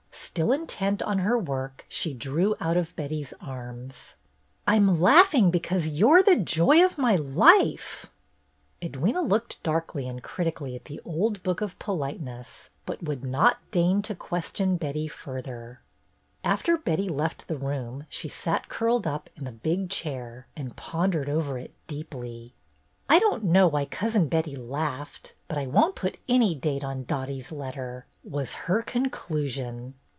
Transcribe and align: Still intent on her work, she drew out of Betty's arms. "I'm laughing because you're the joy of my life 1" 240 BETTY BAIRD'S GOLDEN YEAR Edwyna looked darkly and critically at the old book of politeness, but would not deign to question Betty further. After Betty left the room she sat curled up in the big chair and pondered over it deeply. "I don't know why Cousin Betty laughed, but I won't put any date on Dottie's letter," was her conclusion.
Still 0.33 0.53
intent 0.53 1.01
on 1.01 1.19
her 1.19 1.37
work, 1.37 1.85
she 1.89 2.13
drew 2.13 2.55
out 2.61 2.77
of 2.77 2.95
Betty's 2.95 3.33
arms. 3.41 4.13
"I'm 4.65 4.97
laughing 5.01 5.51
because 5.51 5.87
you're 5.89 6.23
the 6.23 6.37
joy 6.37 6.85
of 6.85 6.97
my 6.97 7.17
life 7.17 8.09
1" 8.81 8.93
240 8.93 8.93
BETTY 8.93 8.93
BAIRD'S 8.93 8.93
GOLDEN 8.93 8.93
YEAR 8.93 9.11
Edwyna 9.25 9.29
looked 9.29 9.63
darkly 9.63 10.07
and 10.07 10.23
critically 10.23 10.75
at 10.77 10.85
the 10.85 11.01
old 11.03 11.43
book 11.43 11.59
of 11.59 11.77
politeness, 11.79 12.69
but 12.85 13.03
would 13.03 13.25
not 13.25 13.57
deign 13.71 14.01
to 14.03 14.15
question 14.15 14.77
Betty 14.77 15.09
further. 15.09 15.81
After 16.45 16.77
Betty 16.77 17.09
left 17.09 17.49
the 17.49 17.57
room 17.57 18.05
she 18.07 18.29
sat 18.29 18.69
curled 18.69 19.05
up 19.05 19.29
in 19.35 19.43
the 19.43 19.51
big 19.51 19.89
chair 19.89 20.47
and 20.55 20.77
pondered 20.77 21.27
over 21.27 21.57
it 21.57 21.73
deeply. 21.87 22.53
"I 23.09 23.19
don't 23.19 23.43
know 23.43 23.67
why 23.67 23.83
Cousin 23.83 24.29
Betty 24.29 24.55
laughed, 24.55 25.33
but 25.49 25.57
I 25.57 25.67
won't 25.67 25.97
put 25.97 26.19
any 26.29 26.55
date 26.55 26.85
on 26.85 27.03
Dottie's 27.03 27.51
letter," 27.51 28.05
was 28.23 28.53
her 28.53 28.81
conclusion. 28.81 29.95